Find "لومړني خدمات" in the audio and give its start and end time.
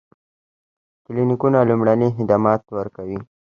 1.69-2.61